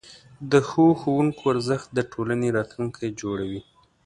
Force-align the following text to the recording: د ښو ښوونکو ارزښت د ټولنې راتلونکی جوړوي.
د 0.51 0.53
ښو 0.67 0.85
ښوونکو 0.99 1.43
ارزښت 1.53 1.87
د 1.93 1.99
ټولنې 2.11 2.47
راتلونکی 2.57 3.07
جوړوي. 3.21 3.61